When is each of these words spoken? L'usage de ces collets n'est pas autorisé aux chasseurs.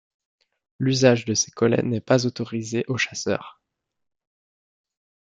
L'usage 0.79 1.25
de 1.25 1.35
ces 1.35 1.51
collets 1.51 1.83
n'est 1.83 2.01
pas 2.01 2.25
autorisé 2.25 2.83
aux 2.87 2.97
chasseurs. 2.97 3.61